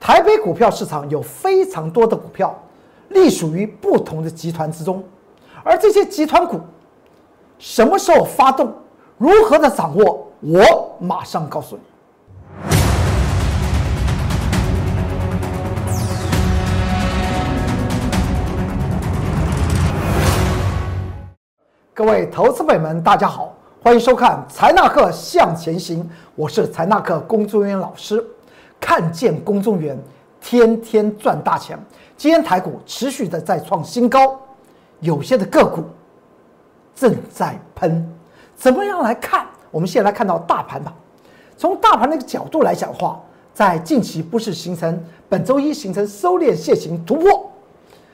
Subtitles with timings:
[0.00, 2.56] 台北股票市场有非常多的股票，
[3.08, 5.02] 隶属于不同的集团之中，
[5.64, 6.60] 而这些集团股
[7.58, 8.72] 什么时候发动，
[9.16, 11.82] 如何的掌握，我马上告诉你。
[21.92, 23.52] 各位投资朋友们，大家好，
[23.82, 28.24] 欢迎收看财纳克向前行，我是财纳克工作人员老师。
[28.80, 29.98] 看见公众员
[30.40, 31.78] 天天赚大钱，
[32.16, 34.40] 今天台股持续的在创新高，
[35.00, 35.82] 有些的个股
[36.94, 38.08] 正在喷，
[38.56, 39.46] 怎么样来看？
[39.70, 40.94] 我们先来看到大盘吧。
[41.56, 43.20] 从大盘那个角度来讲话，
[43.52, 47.50] 在近期不是形成本周一形成收敛楔形突破，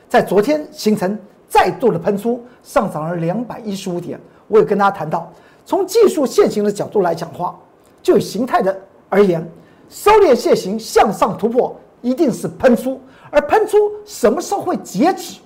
[0.08, 4.18] 在昨天形成再度的喷出，上涨了两百一十五点。
[4.48, 5.30] 我也跟大家谈到，
[5.64, 7.54] 从技术线型的角度来讲话，
[8.02, 8.76] 就形态的
[9.08, 9.46] 而言。
[9.94, 11.72] 收敛线形向上突破，
[12.02, 15.38] 一定是喷出，而喷出什么时候会截止，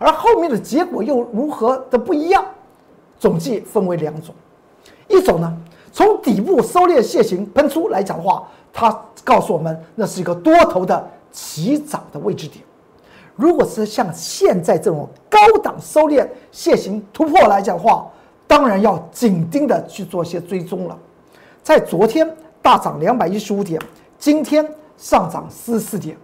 [0.00, 2.44] 而后面的结果又如何的不一样？
[3.20, 4.34] 总计分为两种，
[5.06, 5.56] 一种呢，
[5.92, 12.64] 从底部收敛线形喷出来讲的话，它告诉我们那是一个多头的起涨的位置点。
[13.36, 18.10] 如果是像现在这种高档收敛线形突破来讲的话，
[18.48, 20.98] 当然要紧盯的去做一些追踪了。
[21.62, 22.28] 在昨天。
[22.64, 23.78] 大涨两百一十五点，
[24.18, 26.16] 今天上涨四十四点。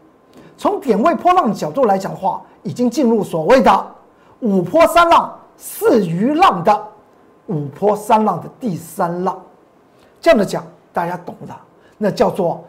[0.56, 3.94] 从点位波浪角度来讲的话，已经进入所谓的
[4.40, 6.88] 五波三浪四余浪的
[7.48, 9.38] 五波三浪的第三浪。
[10.18, 11.54] 这样的讲，大家懂的，
[11.98, 12.64] 那叫做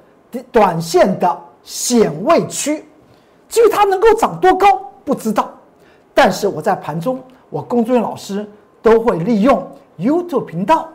[0.51, 2.85] 短线的险位区。
[3.47, 4.67] 至于它能够涨多高，
[5.05, 5.49] 不知道。
[6.13, 8.45] 但是我在盘中，我工作人员老师
[8.81, 9.65] 都会利用
[9.97, 10.89] YouTube 频道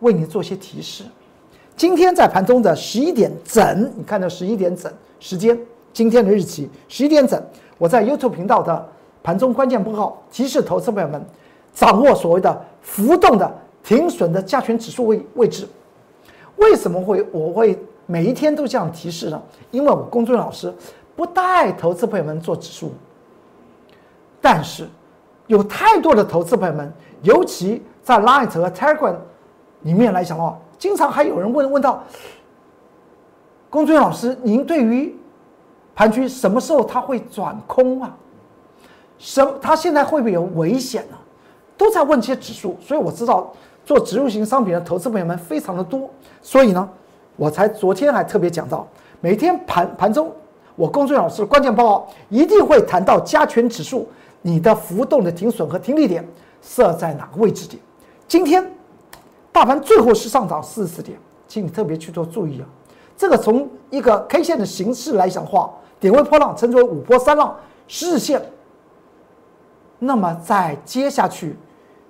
[0.00, 1.04] 为你做些提示。
[1.76, 5.58] 今天在盘中的十一点整，你看到十一点整时间，
[5.92, 7.40] 今天的日期十一点整，
[7.76, 8.88] 我在 YouTube 频道的
[9.22, 11.22] 盘中关键报告提示投资朋友们
[11.74, 15.68] 掌握所谓的浮动的停损的加权指数位位置。
[16.56, 19.42] 为什么会我会每一天都这样提示呢？
[19.70, 20.72] 因为我公众老师
[21.14, 22.94] 不带投资朋友们做指数，
[24.40, 24.88] 但是
[25.46, 26.90] 有太多的投资朋友们，
[27.20, 29.16] 尤其在 Light 和 Telegram
[29.82, 30.58] 里面来讲的话。
[30.78, 32.02] 经常还有人问问到，
[33.70, 35.14] 龚俊老师，您对于
[35.94, 38.14] 盘局什么时候它会转空啊？
[39.18, 41.16] 什它现在会不会有危险呢？
[41.76, 43.50] 都在问这些指数，所以我知道
[43.84, 46.10] 做指数型商品的投资朋友们非常的多，
[46.42, 46.88] 所以呢，
[47.36, 48.86] 我才昨天还特别讲到，
[49.20, 50.30] 每天盘盘中
[50.74, 54.06] 我龚俊老师的关键报告一定会谈到加权指数
[54.42, 56.26] 你的浮动的停损和停利点
[56.60, 57.80] 设在哪个位置点。
[58.28, 58.75] 今天。
[59.56, 61.18] 大盘最后是上涨四十点，
[61.48, 62.68] 请你特别去做注意啊！
[63.16, 67.56] 这个从一个 K 线的形式来讲话，点位波浪称之为五波三浪
[67.88, 68.38] 十日线。
[69.98, 71.56] 那么在接下去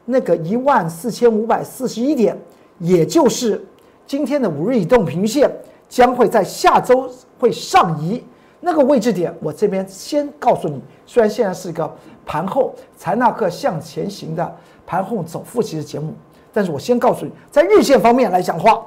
[0.07, 2.37] 那个一万四千五百四十一点，
[2.81, 3.65] 也就是
[4.09, 5.49] 今天的五日移动平均线，
[5.89, 7.09] 将会在下周
[7.39, 8.21] 会上移
[8.59, 9.33] 那个位置点。
[9.41, 11.89] 我这边先告诉你，虽然现在是一个
[12.25, 16.13] 盘后财纳克向前行的盘后走复习的节目。
[16.57, 18.83] 但是我先告诉你，在日线方面来讲的话，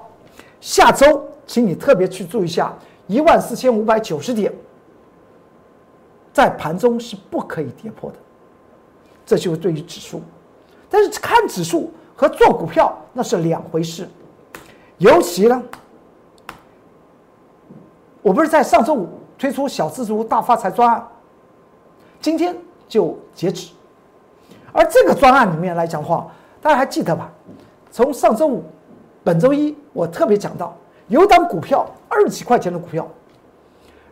[0.59, 2.73] 下周请你特别去注意一下
[3.05, 4.51] 一万四千五百九十点，
[6.33, 8.17] 在盘中是不可以跌破的，
[9.23, 10.19] 这就是对于指数。
[10.89, 14.09] 但是看指数和做股票那是两回事，
[14.97, 15.61] 尤其呢，
[18.23, 19.07] 我不是在上周五
[19.37, 21.07] 推出小资族大发财专案，
[22.19, 22.57] 今天
[22.87, 23.69] 就截止，
[24.71, 26.31] 而这个专案里面来讲的话。
[26.61, 27.31] 大家还记得吧？
[27.91, 28.63] 从上周五、
[29.23, 30.75] 本周一，我特别讲到
[31.07, 33.07] 有档股票二十几块钱的股票，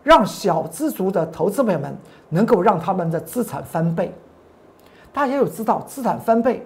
[0.04, 1.96] 让小资族的投资朋友们
[2.30, 4.14] 能够让他们的资产翻倍。
[5.12, 6.66] 大家有知道资产翻倍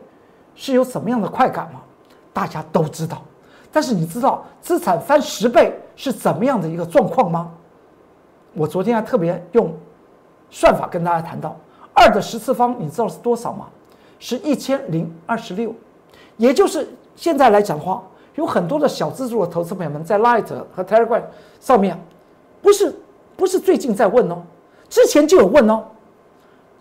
[0.56, 1.82] 是有什么样的快感吗？
[2.32, 3.22] 大家都知道。
[3.72, 7.52] 但是你知道资产翻十倍是怎么样的一个状况吗？
[8.54, 9.74] 我昨天还特别用
[10.50, 11.56] 算法跟大家谈到
[11.94, 13.68] 二的十次方，你知道是多少吗？
[14.22, 15.74] 是一千零二十六，
[16.38, 18.04] 也就是现在来讲的话，
[18.36, 20.46] 有很多的小资助的投资朋友们在 Light
[20.76, 21.24] 和 Telegram
[21.60, 22.00] 上面，
[22.62, 22.96] 不是
[23.36, 24.44] 不是最近在问哦，
[24.88, 25.84] 之前就有问哦，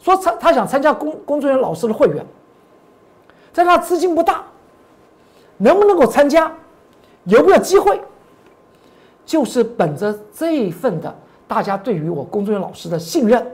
[0.03, 2.25] 说他他想参加工工作人员老师的会员，
[3.55, 4.45] 但他资金不大，
[5.57, 6.53] 能不能够参加，
[7.25, 7.99] 有没有机会？
[9.25, 11.17] 就是本着这一份的
[11.49, 13.51] 大家对于我工作人员老师的信任，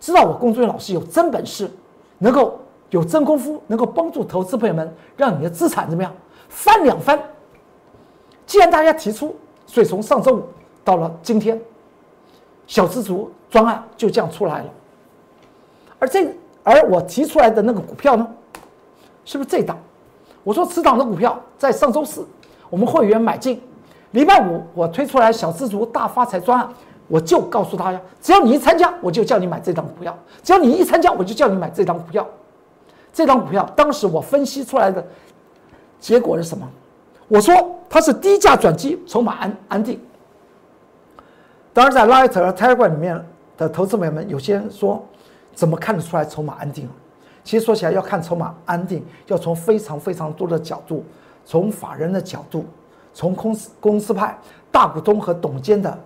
[0.00, 1.70] 知道我工作人员老师有真本事，
[2.18, 2.58] 能够。
[2.90, 6.12] 有真功夫，能够帮助投资朋友们，让你的资产怎么样
[6.48, 7.18] 翻两番？
[8.46, 10.42] 既然大家提出，所以从上周五
[10.82, 11.60] 到了今天，
[12.66, 14.64] 小资族专案就这样出来了。
[16.00, 16.28] 而这
[16.64, 18.26] 而我提出来的那个股票呢，
[19.24, 19.78] 是不是这档？
[20.42, 22.26] 我说此档的股票在上周四
[22.70, 23.62] 我们会员买进，
[24.12, 26.68] 礼拜五我推出来小资族大发财专案，
[27.06, 32.26] 我就告诉大家，只要你一参加，我就叫你买这档股票；只要你一参加，我就叫你买这档股票。
[33.12, 35.04] 这张股票当时我分析出来的
[35.98, 36.68] 结果是什么？
[37.28, 37.54] 我说
[37.88, 40.00] 它是低价转机，筹码安安定。
[41.72, 43.24] 当然，在 Light 和 Telegram 里面
[43.56, 45.06] 的投资朋友们，有些人说
[45.54, 46.88] 怎么看得出来筹码安定？
[47.44, 51.04] 其实说起来，要看筹码安定，要从非常非常多的角度，
[51.44, 52.64] 从法人的角度，
[53.12, 54.36] 从公司公司派
[54.70, 55.96] 大股东和董监的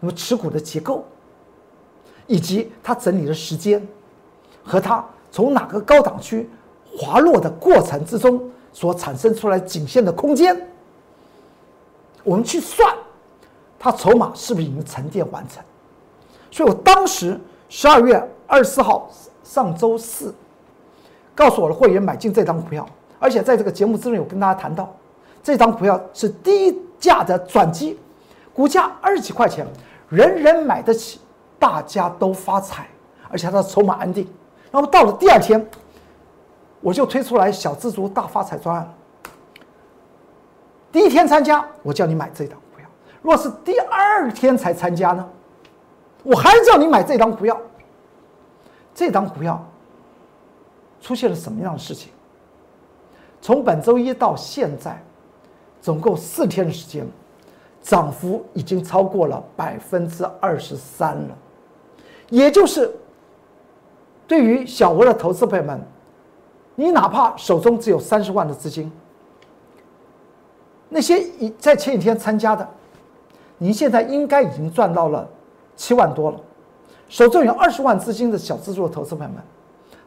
[0.00, 1.04] 那么持股的结构，
[2.26, 3.86] 以及它整理的时间
[4.62, 5.04] 和它。
[5.38, 6.50] 从哪个高档区
[6.84, 10.68] 滑落的过程之中所产生出来颈线的空间，
[12.24, 12.92] 我们去算，
[13.78, 15.62] 它筹码是不是已经沉淀完成？
[16.50, 17.38] 所以我当时
[17.68, 19.08] 十二月二十四号
[19.44, 20.34] 上周四，
[21.36, 22.84] 告诉我的会员买进这张股票，
[23.20, 24.92] 而且在这个节目之中有跟大家谈到，
[25.40, 27.96] 这张股票是低价的转机，
[28.52, 29.64] 股价二十几块钱，
[30.08, 31.20] 人人买得起，
[31.60, 32.88] 大家都发财，
[33.30, 34.26] 而且它的筹码安定。
[34.70, 35.66] 那么到了第二天，
[36.80, 38.94] 我就推出来小资族大发财专案。
[40.92, 42.86] 第一天参加，我叫你买这档股票；
[43.22, 45.26] 若是第二天才参加呢，
[46.22, 47.58] 我还叫你买这档股票。
[48.94, 49.64] 这档股票
[51.00, 52.12] 出现了什么样的事情？
[53.40, 55.02] 从本周一到现在，
[55.80, 57.06] 总共四天的时间，
[57.80, 61.38] 涨幅已经超过了百分之二十三了，
[62.28, 62.94] 也就是。
[64.28, 65.80] 对于小额的投资朋友们，
[66.74, 68.92] 你哪怕手中只有三十万的资金，
[70.90, 72.68] 那些已在前几天参加的，
[73.56, 75.26] 您现在应该已经赚到了
[75.74, 76.38] 七万多了。
[77.08, 79.42] 手中有二十万资金的小资助投资朋友们，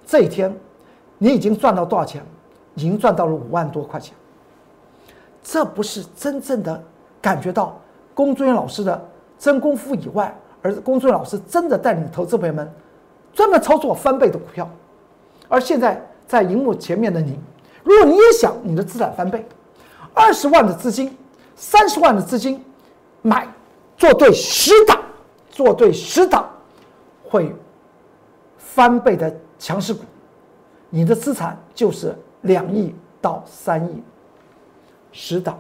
[0.06, 0.56] 这一天
[1.18, 2.24] 你已经赚到多少钱？
[2.76, 4.16] 已经赚到了五万多块钱。
[5.44, 6.82] 这不是真正的
[7.20, 7.78] 感觉到
[8.14, 12.72] 龚尊老师的真功夫以外，而是龚尊老师真的带领投资朋友们。
[13.34, 14.70] 专门操作翻倍的股票，
[15.48, 17.40] 而现在在荧幕前面的你，
[17.84, 19.46] 如果你也想你的资产翻倍，
[20.14, 21.18] 二十万的资金，
[21.56, 22.64] 三十万的资金，
[23.22, 23.48] 买
[23.98, 25.00] 做对十档，
[25.50, 26.50] 做对十档，
[27.24, 27.54] 会
[28.58, 30.04] 翻倍的强势股，
[30.90, 34.04] 你的资产就是两亿到三亿，
[35.12, 35.58] 十档。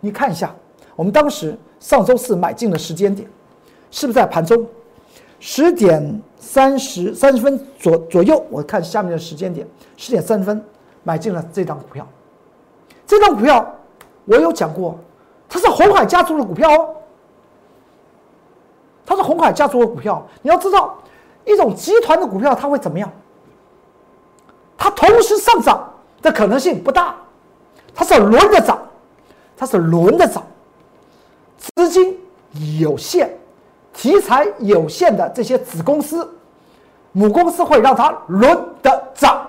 [0.00, 0.54] 你看一下，
[0.96, 3.28] 我们当时上周四买进的时间点，
[3.90, 4.66] 是不是在盘中？
[5.44, 9.66] 十点三十三十分左左右，我看下面的时间点，
[9.96, 10.64] 十点三十分
[11.02, 12.06] 买进了这张股票。
[13.04, 13.74] 这张股票
[14.24, 14.96] 我有讲过，
[15.48, 16.94] 它是红海家族的股票哦。
[19.04, 20.96] 它是红海家族的股票，你要知道，
[21.44, 23.10] 一种集团的股票它会怎么样？
[24.78, 25.92] 它同时上涨
[26.22, 27.16] 的可能性不大，
[27.92, 28.78] 它是轮着涨，
[29.56, 30.46] 它是轮着涨，
[31.58, 32.16] 资金
[32.80, 33.36] 有限。
[33.92, 36.28] 题材有限的这些子公司、
[37.12, 39.46] 母公司会让它轮的涨。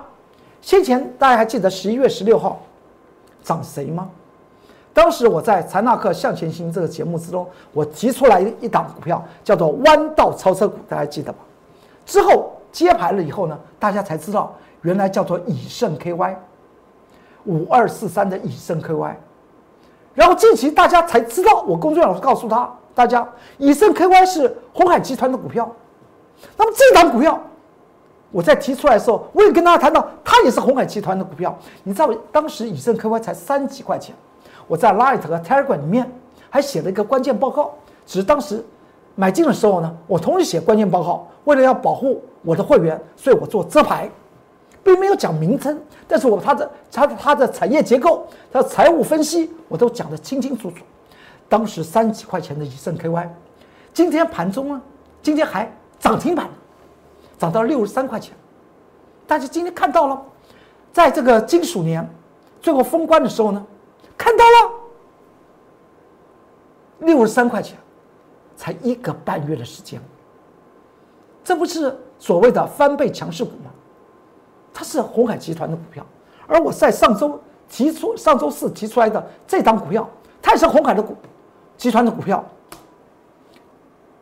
[0.62, 2.62] 先前大家还记得十一月十六号
[3.44, 4.10] 涨谁吗？
[4.94, 11.40] 当时我在财纳克向前行这个节目之中，我提出来一档股票叫做弯道超车股，大家记得吧？
[12.06, 14.54] 之后揭牌了以后呢，大家才知道
[14.84, 16.36] 原来叫做以盛 KY
[17.46, 19.16] 五二四三的以盛 KY。
[20.14, 22.72] 然后近期大家才知道，我工作老师告诉他。
[22.96, 25.70] 大家，以盛 KY 是红海集团的股票，
[26.56, 27.42] 那么这档股票，
[28.32, 31.58] 我在提出来的时候，我也跟大家谈到，它也是红海集团的股票。
[31.84, 34.16] 你知道，当时以盛 KY 才三几块钱，
[34.68, 36.12] 我在 Light 和 Telegram 里面
[36.50, 37.74] 还写了一个关键报告。
[38.06, 38.64] 只是当时
[39.16, 44.10] 买进的时候呢，我同时写关键报告，为了要保护我的会员，所以我做遮牌，
[44.84, 45.82] 并没有讲名称。
[46.08, 50.78] 但是我它的它它的产业结构、它的财务分析，我都讲得清清楚楚。
[51.50, 53.28] 当时三几块钱的以盛 KY，
[53.94, 54.82] 今天盘中呢，
[55.22, 56.50] 今天还涨停板，
[57.38, 58.36] 涨到六十三块钱。
[59.28, 60.22] 大家今天看到了，
[60.92, 62.08] 在这个金属年
[62.62, 63.66] 最后封关的时候呢，
[64.18, 64.72] 看到了
[67.00, 67.78] 六十三块钱，
[68.56, 70.02] 才一个半月的时间，
[71.44, 73.72] 这不是所谓的翻倍强势股吗？
[74.74, 76.06] 它是红海集团的股票，
[76.48, 80.10] 而我在上周提出上周四提出来的这档股票，
[80.42, 81.16] 它也是红海的股。
[81.84, 82.42] 集团的股票，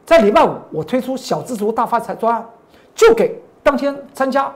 [0.04, 2.44] 在礼拜五我推出小资族大发财专案，
[2.96, 4.52] 就给当天参加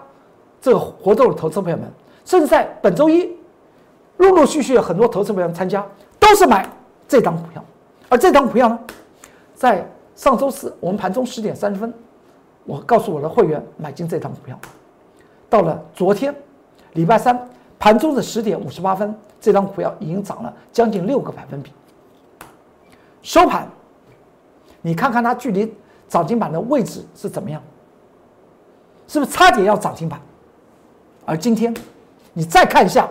[0.60, 1.86] 这个活动的投资朋友们，
[2.26, 3.32] 甚至在本周一，
[4.18, 5.86] 陆陆续续很多投资朋友参加，
[6.20, 6.68] 都是买
[7.08, 7.64] 这张股票，
[8.10, 8.80] 而这张股票呢，
[9.54, 11.94] 在上周四我们盘中十点三十分，
[12.64, 14.60] 我告诉我的会员买进这张股票。
[15.48, 16.34] 到了昨天，
[16.94, 17.48] 礼拜三
[17.78, 21.72] 盘中的十点五十八分，这张股票已经涨了将近六个百分比。
[23.26, 23.68] 收盘，
[24.84, 25.74] 你看看它距离
[26.08, 27.60] 涨停板的位置是怎么样？
[29.08, 30.22] 是不是差点要涨停板？
[31.26, 31.74] 而今天，
[32.34, 33.10] 你再看一下，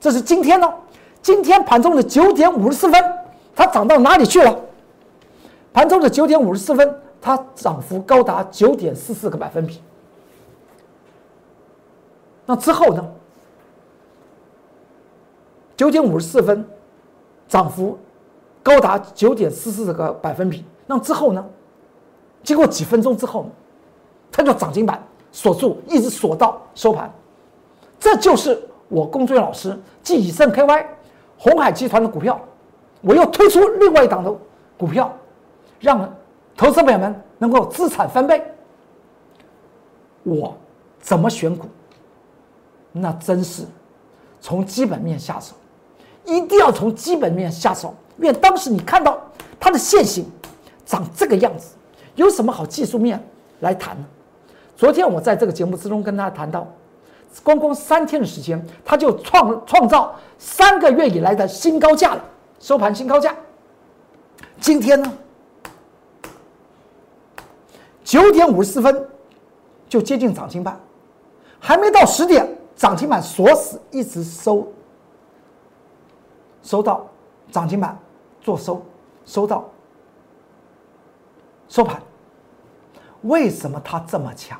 [0.00, 0.74] 这是今天呢？
[1.20, 3.04] 今天盘中的九点五十四分，
[3.54, 4.58] 它涨到哪里去了？
[5.74, 9.82] 盘中的九点五十四分，它涨幅高达九点四四个百分比。
[12.46, 13.06] 那之后呢？
[15.76, 16.66] 九点五十四分，
[17.46, 17.98] 涨幅
[18.62, 20.64] 高达九点四四个百分比。
[20.86, 21.44] 那之后呢？
[22.42, 23.50] 经过几分钟之后，
[24.32, 27.12] 它就涨停板锁住，一直锁到收盘。
[27.98, 30.86] 这就是我龚俊老师继以盛 KY、
[31.36, 32.40] 红海集团的股票，
[33.02, 34.34] 我又推出另外一档的
[34.78, 35.12] 股票，
[35.80, 36.10] 让
[36.56, 38.42] 投资朋友们能够资产翻倍。
[40.22, 40.56] 我
[40.98, 41.66] 怎么选股？
[42.92, 43.64] 那真是
[44.40, 45.54] 从基本面下手，
[46.24, 47.94] 一定要从基本面下手。
[48.20, 49.18] 因为当时你看到
[49.58, 50.30] 它的线形
[50.84, 51.74] 长这个样子，
[52.16, 53.22] 有什么好技术面
[53.60, 54.04] 来谈呢？
[54.76, 56.66] 昨天我在这个节目之中跟大家谈到，
[57.42, 62.24] 光光三天的时间，它就创创造三个月以来的新高价了，
[62.58, 63.34] 收盘新高价。
[64.60, 65.12] 今天呢，
[68.04, 69.08] 九点五十四分
[69.88, 70.78] 就接近涨停板，
[71.58, 72.46] 还没到十点。
[72.76, 74.66] 涨停板锁死，一直收，
[76.62, 77.06] 收到
[77.52, 77.98] 涨停板
[78.40, 78.82] 做收，
[79.24, 79.68] 收到
[81.68, 82.00] 收盘。
[83.22, 84.58] 为什么它这么强？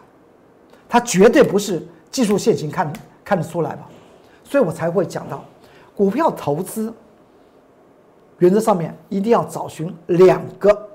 [0.89, 2.93] 它绝对不是技术线型看
[3.25, 3.89] 看得出来吧？
[4.45, 5.45] 所以我才会讲到，
[5.95, 6.93] 股票投资
[8.39, 10.89] 原则上面一定要找寻两个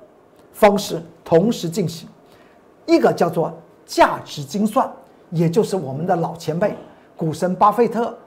[0.52, 2.08] 方式同时进行，
[2.86, 3.54] 一个叫做
[3.86, 4.92] 价值精算，
[5.30, 6.76] 也就是我们的老前辈。
[7.16, 8.18] 股神巴菲特，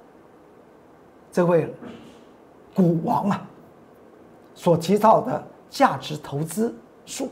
[1.30, 1.72] 这位
[2.74, 3.47] 股王啊，
[4.58, 6.74] 所提到的价值投资
[7.06, 7.28] 术，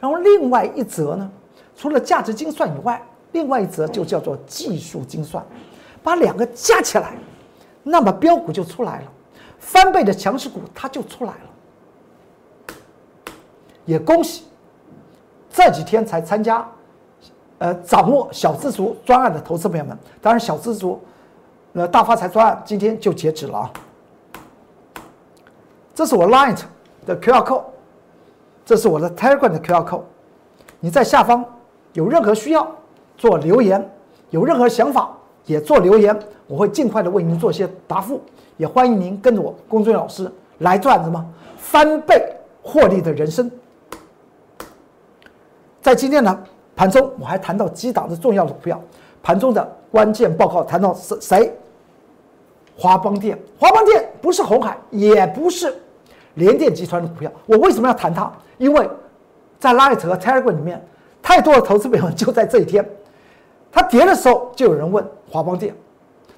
[0.00, 1.30] 然后另外一则呢，
[1.76, 5.44] 除了价值精算以外，另外一则就叫做技术精算，
[6.02, 7.18] 把两个加起来，
[7.82, 9.12] 那么标股就出来了，
[9.58, 12.74] 翻倍的强势股它就出来了。
[13.84, 14.44] 也恭喜
[15.50, 16.66] 这几天才参加。
[17.58, 20.98] 呃，掌握小资族专案的投资朋友们，当然小资族，
[21.74, 23.70] 呃，大发财专案今天就截止了啊。
[25.98, 26.56] 这是我 Line
[27.04, 27.64] 的 QR code，
[28.64, 30.02] 这是我的 Telegram 的 QR code。
[30.78, 31.44] 你在下方
[31.92, 32.70] 有任何需要
[33.16, 33.84] 做留言，
[34.30, 35.10] 有任何想法
[35.44, 38.20] 也做留言，我会尽快的为您做些答复。
[38.58, 41.26] 也欢迎您跟着我龚俊老师来赚什么
[41.56, 43.50] 翻倍获利的人生。
[45.82, 46.44] 在今天呢。
[46.76, 48.80] 盘中我还谈到几档的重要的股票，
[49.20, 51.52] 盘中的关键报告谈到是谁？
[52.76, 55.76] 华邦电，华邦电不是红海，也不是
[56.34, 57.30] 联电集团的股票。
[57.46, 58.32] 我为什么要谈它？
[58.58, 58.88] 因为
[59.58, 60.84] 在 Light 和泰尔格里面，
[61.22, 62.88] 太多的投资朋友就在这一天，
[63.72, 65.74] 它跌的时候就有人问华邦电，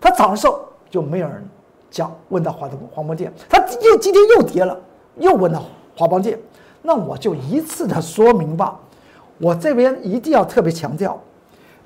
[0.01, 1.47] 它涨的时候就没有人
[1.91, 4.79] 讲问到华的华邦电，它又今天又跌了，
[5.17, 5.63] 又问到
[5.97, 6.39] 华邦电，
[6.83, 8.79] 那我就一次的说明吧。
[9.39, 11.19] 我这边一定要特别强调，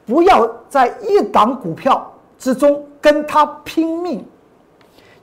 [0.04, 4.26] 不要在一档股票之中跟它拼命，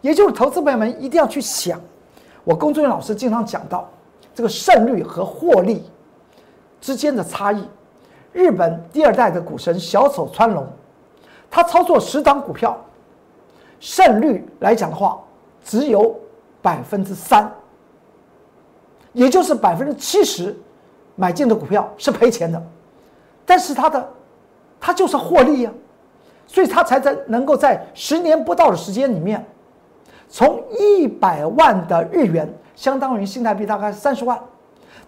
[0.02, 1.80] 也就是投资朋友们一定要去想，
[2.44, 3.90] 我工作人员老师经常讲到
[4.34, 5.84] 这个胜率和获利
[6.80, 7.68] 之间的差异。
[8.34, 10.66] 日本第二代的股神小丑川龙，
[11.50, 12.80] 他操作十档股票，
[13.80, 15.20] 胜率来讲的话
[15.64, 16.16] 只有
[16.62, 17.52] 百分之三，
[19.14, 20.56] 也就是百分之七十。
[21.18, 22.64] 买进的股票是赔钱的，
[23.46, 24.10] 但是他的，
[24.80, 25.72] 他就是获利呀，
[26.48, 29.46] 所以他才在能够在十年不到的时间里面，
[30.32, 34.42] 从一百万的日元，相当于新台币大概三十万，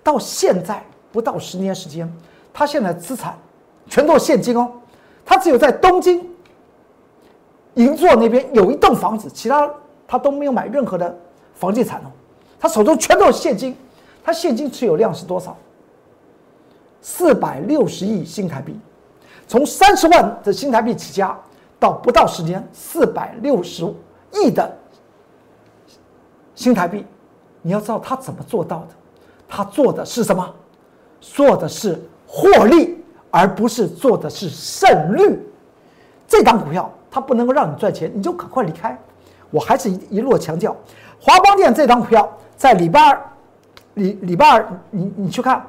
[0.04, 2.12] 到现在不到十年时间，
[2.54, 3.36] 他现在资产
[3.88, 4.70] 全都是现金哦，
[5.26, 6.30] 他只有在东京
[7.76, 9.68] 银座那边有一栋房子，其他
[10.06, 11.18] 他都没有买任何的
[11.56, 12.12] 房地产哦，
[12.60, 13.74] 他手中全都是现金，
[14.22, 15.56] 他现金持有量是多少？
[17.02, 18.78] 四百六十亿新台币，
[19.48, 21.38] 从三十万的新台币起家，
[21.80, 23.86] 到不到十年四百六十
[24.34, 24.70] 亿的
[26.56, 27.06] 新台币，
[27.62, 28.88] 你要知道他怎么做到的？
[29.48, 30.48] 他做的是什么？
[31.22, 35.40] 做的是获利，而不是做的是胜率。
[36.28, 38.98] 这档股票它不能够让你赚钱，你就赶快离开。
[39.52, 40.76] 我还是一一路强调，
[41.22, 43.22] 华邦电这档股票在礼拜二，
[43.94, 45.64] 礼礼拜二你你去看。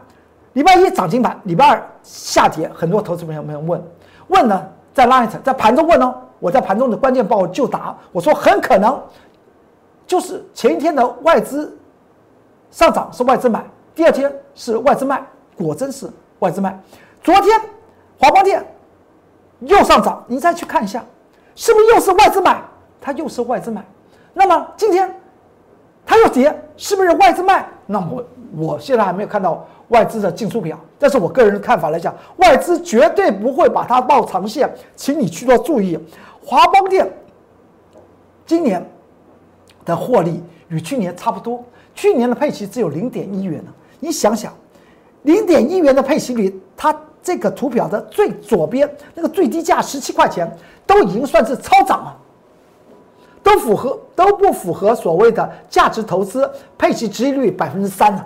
[0.55, 3.85] 礼拜一涨停板，礼拜二下跌，很多投资朋友们问
[4.29, 8.99] 问呢，在拉一层在盘中问哦，我在盘中的关键报就答，我说很可能
[10.07, 11.77] 就是前一天的外资
[12.71, 15.25] 上涨是外资买，第二天是外资卖，
[15.57, 16.09] 果真是
[16.41, 16.79] 外资卖。
[17.23, 17.61] 昨天
[18.19, 18.65] 华邦电
[19.61, 21.05] 又上涨，你再去看一下，
[21.55, 22.63] 是不是又是外资买？
[23.01, 23.85] 它又是外资买。
[24.33, 25.15] 那么今天
[26.05, 27.67] 它又跌，是不是外资卖？
[27.87, 28.23] 那么
[28.57, 29.67] 我现在还没有看到。
[29.89, 35.97] 外资的进出表，但是我个人的看法来讲，外资绝对不会把它报长线，请你去做注意。
[36.43, 37.07] 华邦电
[38.47, 38.83] 今年
[39.85, 41.65] 的获利与去年差不多，
[41.95, 43.73] 去年的配息只有零点一元呢。
[44.01, 44.53] 你想想，
[45.23, 50.51] 零点一元的配息率，它这个图表的最左边那个最低价十七块钱，
[50.87, 52.17] 都已经算是超涨了，
[53.43, 58.25] 都符合都不符合所谓的价值投资配息值利率百分之三呢。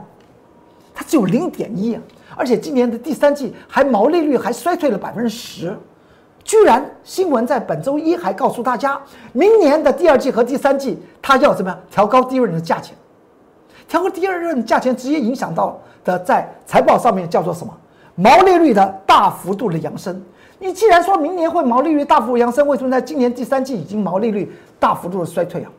[0.92, 1.96] 它只有零点一，
[2.34, 5.76] 而且今年的第三季还毛利率还衰退了百分之十，
[6.49, 8.99] 居然新闻在本周一还告诉大家，
[9.35, 12.97] 明年的第二季和第三季它要怎么样调高第二润的价钱，
[13.87, 17.76] 调高第二润价钱直接影响到的在财报上面叫做什么？
[18.14, 20.25] 毛利率的大幅度的扬升。
[20.59, 24.50] 你既然说明年会毛利率大幅度扬升，为什么在今年第三季已经毛利率
[24.81, 25.71] 大幅度的衰退啊？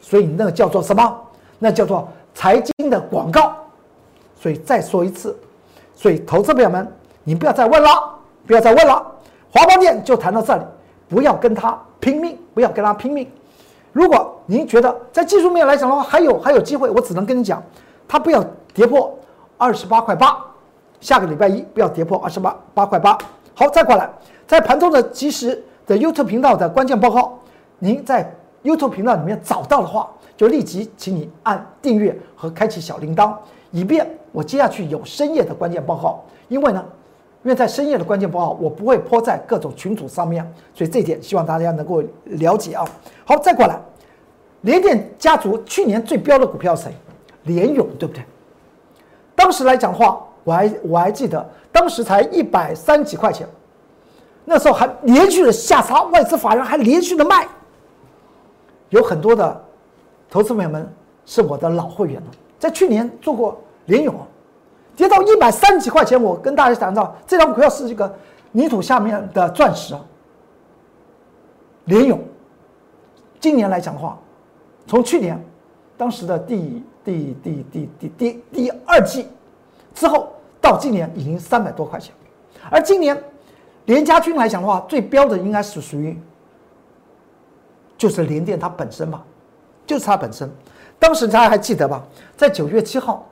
[0.00, 1.20] 所以那个叫做什么？
[1.58, 3.54] 那叫做财经的广告。
[4.40, 5.38] 所以再说一次，
[5.94, 6.90] 所以投资朋友们，
[7.24, 7.88] 你不要再问了，
[8.46, 9.12] 不要再问了。
[9.52, 10.62] 华邦电就谈到这里，
[11.08, 13.30] 不要跟他拼命，不要跟他拼命。
[13.92, 17.62] 如果您觉得在技术面来讲的话，还有还有机会，我只能跟你讲，
[18.06, 19.18] 它不要跌破
[19.56, 20.36] 二十八块八，
[21.00, 23.16] 下个礼拜一不要跌破二十八八块八。
[23.54, 24.10] 好，再过来，
[24.46, 27.38] 在盘中的及时的 YouTube 频道的关键报告，
[27.78, 28.30] 您在
[28.62, 33.32] YouTube 频道里面找到的话，就立即请你按订阅和开启小铃铛。
[33.70, 36.84] 以便我接下去有深夜的关键报告，因为呢，
[37.46, 40.44] 因为在深夜的关键报告，我不会泼在各种群组上面，
[40.74, 42.84] 所以这一点希望大家能够了解啊。
[43.24, 43.80] 好，再过来，
[44.62, 46.92] 联电家族去年最标的股票谁？
[47.44, 48.24] 联勇，对不对？
[49.36, 53.46] 当时来讲的话，我还我还记得，当时才一百三几块钱，
[54.44, 57.46] 那时候还连续的下杀，外资法人还连续的卖，
[58.88, 59.64] 有很多的
[60.28, 60.92] 投资朋友们
[61.24, 62.26] 是我的老会员了。
[62.58, 64.12] 在去年做过联勇，
[64.96, 68.12] 跌到一百三十几块钱，我跟大家讲到，这张股票是一个
[68.50, 70.00] 泥土下面的钻石啊。
[71.84, 72.20] 联勇，
[73.38, 74.18] 今年来讲的话，
[74.86, 75.40] 从去年
[75.96, 79.28] 当时的第第第第第第第二季
[79.94, 82.12] 之后，到今年已经三百多块钱，
[82.70, 83.22] 而今年
[83.84, 86.18] 联家军来讲的话，最标的应该是属于
[87.96, 89.22] 就是联电它本身吧，
[89.86, 90.50] 就是它本身。
[90.98, 92.02] 当时大家还记得吧？
[92.36, 93.24] 在九月七号，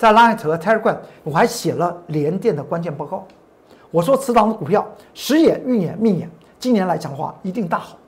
[0.00, 3.22] 在 Line 和 Telegram，我还写了联电的关键报告。
[3.90, 4.82] 我说，此档的股票
[5.12, 6.26] 时也、运也、命也，
[6.58, 7.98] 今年来讲的话，一定大好。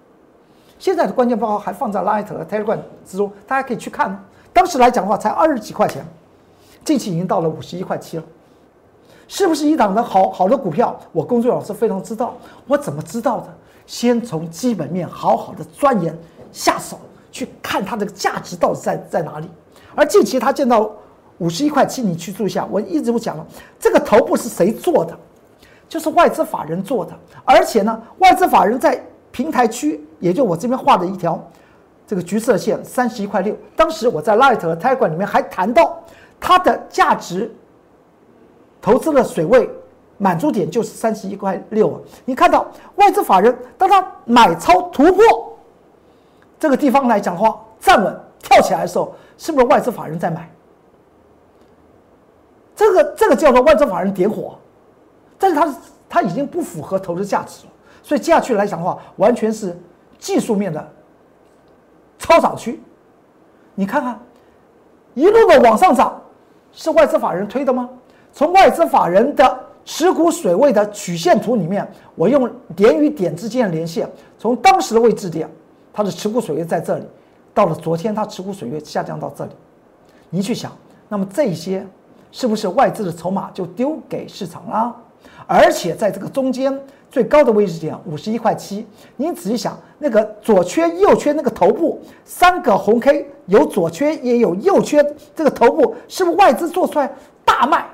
[0.78, 4.18] 现在的关键报告还放在 Line 和 Telegram 之中，大家可以去看。
[4.54, 6.02] 当时来讲的话，才二十几块钱，
[6.82, 8.22] 近期已经到了五十一块七了。
[9.28, 10.98] 是不是一档的好好的股票？
[11.12, 12.34] 我工作老师非常知道。
[12.66, 13.48] 我怎么知道的？
[13.84, 16.18] 先从基本面好好的钻研
[16.52, 16.98] 下手。
[17.30, 19.48] 去看它的价值到底在在哪里，
[19.94, 20.90] 而近期它见到
[21.42, 22.64] 五十一块七，你去注意一下。
[22.70, 23.44] 我一直都讲了，
[23.80, 25.18] 这个头部是谁做的？
[25.88, 27.12] 就是外资法人做的，
[27.44, 31.42] 而且呢，外资法人在平台区，也就我这边画的一条
[32.06, 33.56] 这个橘色线，三十一块六。
[33.74, 35.98] 当时我在 Light 和 Tiger 里面还谈到
[36.40, 37.52] 它的价值
[38.80, 39.68] 投资的水位
[40.18, 42.00] 满足点就是三十一块六。
[42.24, 45.58] 你看到外资法人当他买超突破。
[46.60, 50.48] 这个地方来讲的话，站稳跳起来的时候，是不是外资法人在买？
[52.82, 54.58] 这个这个叫做外资法人点火，
[55.38, 55.74] 但是它
[56.08, 59.78] 它已经不符合投资价值了，所以接下去来讲的话，完全是
[60.18, 60.92] 技术面的
[62.18, 62.80] 超涨区。
[63.74, 64.18] 你看看，
[65.14, 66.20] 一路的往上涨，
[66.72, 67.88] 是外资法人推的吗？
[68.32, 75.48] 从外资法人的持股水位的曲线图里面，我用点与点之间的连线，从当时的位置点。
[75.94, 77.04] 它的持股水位在这里，
[77.52, 79.50] 到了昨天，它持股水位下降到这里。
[80.30, 80.72] 你去想，
[81.08, 81.86] 那么这些
[82.32, 84.96] 是不是外资的筹码就丢给市场了？
[85.46, 86.76] 而且在这个中间
[87.08, 88.84] 最高的位置点五十一块七，
[89.16, 95.04] 你仔细想，那个左缺右缺那个头部三个红 K 有左缺也有右缺，
[95.36, 97.08] 这个头部是不是外资做出来
[97.44, 97.84] 大卖？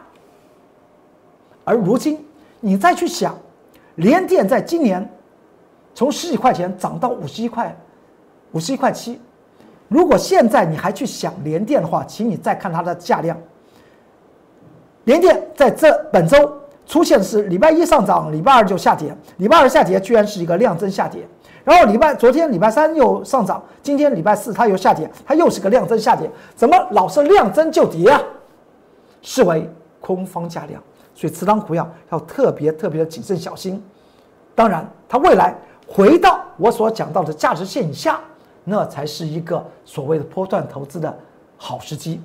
[1.64, 2.24] 而如今
[2.60, 3.36] 你再去想，
[3.96, 5.06] 联电在今年
[5.94, 7.76] 从十几块钱涨到五十一块。
[8.52, 9.20] 五十一块七，
[9.88, 13.36] 如果现在你还去想联电的话，请你再看它的价量，
[15.08, 16.36] 联电在这本周
[16.84, 21.26] 出现是礼拜一上涨，礼拜二就下跌，礼拜二下跌居然是一个量增下跌，
[21.64, 28.20] 然后礼拜昨天礼拜三又上涨，今天礼拜四它又下跌，它又是个量增下跌，怎么老是量增就跌啊？
[29.22, 29.66] 视为
[29.98, 30.78] 空方加量，
[31.14, 33.82] 所以持仓股票要特别特别的谨慎小心。
[34.54, 35.54] 当然，它未来
[35.86, 38.20] 回到我所讲到的价值线以下，
[38.62, 41.18] 那才是一个所谓的波段投资的
[41.56, 42.20] 好时机。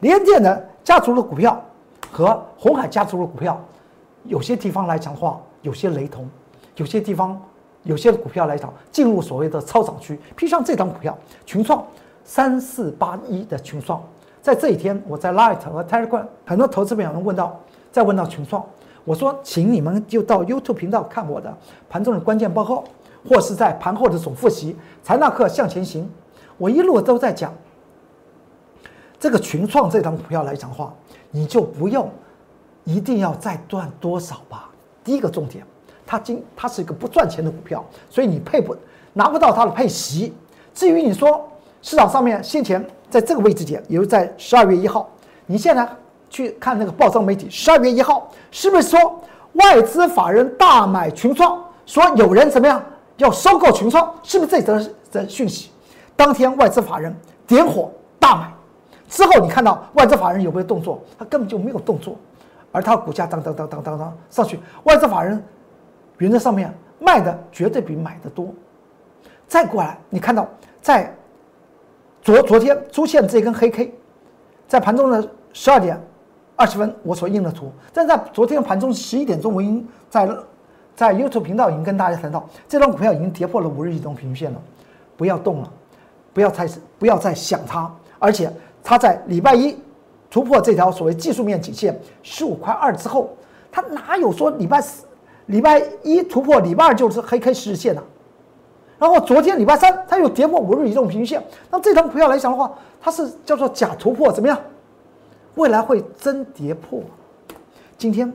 [0.00, 1.64] 联电的家族的股票。
[2.14, 3.60] 和红海家族的股票，
[4.22, 6.22] 有些地方来讲的话，有些雷同；
[6.76, 7.42] 有些地方，
[7.82, 10.16] 有些股票来讲进入所谓的超涨区。
[10.36, 11.84] 披上这张股票群创
[12.22, 14.00] 三四八一的群创，
[14.40, 17.58] 在这一天我在 Light 和 Telegram 很多投资朋友问到，
[17.90, 18.64] 再问到群创，
[19.04, 21.52] 我说请你们就到 YouTube 频道看我的
[21.90, 22.84] 盘中的关键报告，
[23.28, 24.76] 或是在盘后的总复习。
[25.02, 26.08] 财纳课向前行，
[26.58, 27.52] 我一路都在讲
[29.24, 30.92] 这个群创这张股票来讲的话。
[31.30, 32.08] 你就不用
[32.84, 34.68] 一定要再赚多少吧。
[35.02, 35.64] 第一个重点，
[36.06, 38.76] 它今它是一个不赚钱的股票，所以你配不
[39.14, 40.32] 拿不到它的配息。
[40.74, 41.48] 至于你说
[41.82, 45.08] 市场上面先前在这个位置点，也就在十二月一号，
[45.46, 45.88] 你现在
[46.30, 49.20] 去看那个报章媒体，十二月一号是不是说
[49.54, 52.80] 外资法人大买群创，说有人怎么样
[53.16, 54.78] 要收购群创，是不是这则
[55.10, 55.70] 的讯息？
[56.14, 57.12] 当天外资法人
[57.44, 58.53] 点火大买。
[59.14, 61.00] 之后你看到外资法人有没有动作？
[61.16, 62.16] 他根本就没有动作，
[62.72, 65.40] 而他股价当当当当当当上去，外资法人
[66.18, 68.52] 原则上面卖的绝对比买的多。
[69.46, 70.48] 再过来，你看到
[70.82, 71.14] 在
[72.22, 73.94] 昨昨天出现这根黑 K，
[74.66, 75.96] 在盘中的十二点
[76.56, 80.28] 二十分我所印的图，但在昨天盘中十一点钟我已经在
[80.96, 84.60] 在 YouTube 频道已经跟大家谈到，这张股票已经跌破了五日移动平均线了，
[85.16, 85.72] 不要动了，
[86.32, 88.52] 不要再不要再想它，而且。
[88.84, 89.74] 它在礼拜一
[90.30, 93.34] 突破这条所谓技术面颈线十五块二之后，
[93.72, 95.06] 它哪有说礼拜四、
[95.46, 98.02] 礼拜一突破，礼拜二就是黑 K 十日线呢？
[98.98, 102.70] 然后昨天礼拜三它又跌破五日移动平均线，那这张股票来讲的话，
[103.00, 104.60] 它是叫做假突破，怎么样？
[105.54, 107.00] 未来会真跌破。
[107.96, 108.30] 今天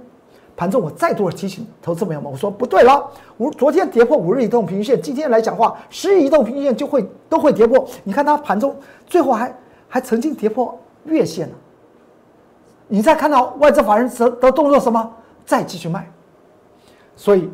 [0.57, 3.07] 盘中我再度提醒投资朋友们，我说不对了，
[3.37, 7.85] 五昨天跌破五日移动平均线，今天来讲话十日移动平均线就会都会跌破。
[8.03, 9.53] 你看它盘中最后还。
[9.89, 11.55] 还曾经跌破月线呢，
[12.87, 15.13] 你再看到外资法人的的动作什么？
[15.45, 16.07] 再继续卖，
[17.15, 17.49] 所以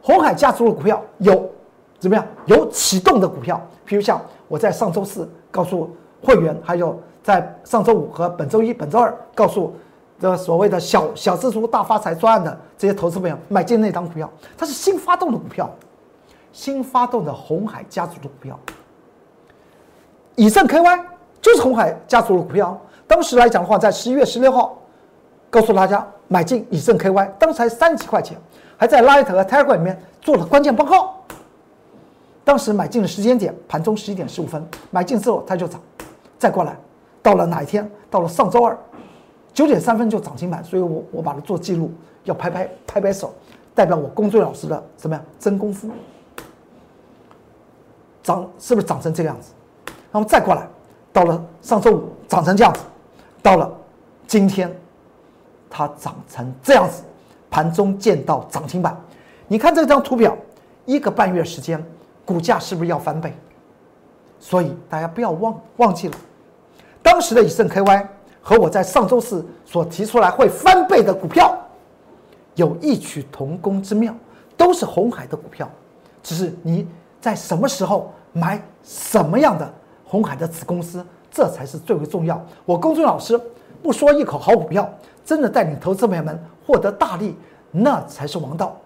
[0.00, 1.50] 红海家族的股票有
[1.98, 2.26] 怎么样？
[2.46, 9.74] 有启动的股票，比如像我在上周四告诉会员，还有在上周五和本周一、本周二告诉
[10.18, 15.70] 这所谓的小小资族大发财专案的这些投资朋友买进那张股票，它是新发动的股票，
[16.52, 18.58] 新发动的红海家族的股票，
[20.36, 21.04] 以上 KY。
[21.44, 24.78] 就是红海家族的股票，当时来讲的话，在十一月十六号，
[25.50, 28.38] 告诉大家买进以正 KY，当时才三几块钱，
[28.78, 31.14] 还在 Light 和 Tiger 里面做了关键报告。
[32.44, 35.78] 当时买进的时间点，盘中十一点十五分买进之后，它就涨，
[36.38, 36.74] 再过来，
[37.22, 37.90] 到了哪一天？
[38.08, 38.74] 到了上周二，
[39.52, 43.34] 九点三分就涨停板，所以我我把它做记录，要拍拍拍拍手，
[43.74, 45.90] 代表我工作老师的怎么样真功夫？
[48.22, 49.52] 涨是不是涨成这个样子？
[50.10, 50.66] 然后再过来。
[51.14, 52.80] 到了上周五涨成这样子，
[53.40, 53.72] 到了
[54.26, 54.68] 今天
[55.70, 57.04] 它涨成这样子，
[57.48, 59.00] 盘中见到涨停板。
[59.46, 60.36] 你看这张图表，
[60.84, 61.80] 一个半月时间，
[62.24, 63.32] 股价是不是要翻倍？
[64.40, 66.16] 所以大家不要忘忘记了，
[67.00, 68.06] 当时的以盛 KY
[68.42, 71.56] 和我在上周四所提出来会翻倍的股票，
[72.56, 74.12] 有异曲同工之妙，
[74.56, 75.70] 都是红海的股票，
[76.24, 76.88] 只是你
[77.20, 79.72] 在什么时候买什么样的。
[80.14, 82.40] 红海的子公司，这才是最为重要。
[82.64, 83.36] 我公孙老师
[83.82, 84.88] 不说一口好股票，
[85.24, 87.36] 真的带领投资朋友们获得大利，
[87.72, 88.76] 那才是王道。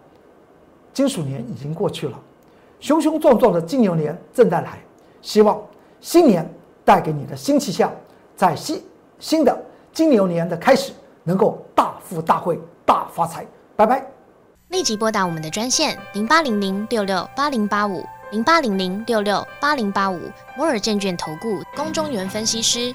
[0.95, 2.19] 金属年已经过去了，
[2.81, 4.79] 雄雄壮壮的金牛年正在来。
[5.21, 5.61] 希望
[6.01, 6.51] 新年
[6.83, 7.93] 带给你的新气象，
[8.35, 8.83] 在新
[9.19, 9.55] 新的
[9.93, 13.47] 金牛年的开始，能够大富大贵、大发财。
[13.77, 14.03] 拜拜！
[14.69, 18.03] 立即拨打我们的专线零八零零六六八零八五。
[18.31, 22.95] 零八零零六六八零八五摩尔证券投顾公中原分析师，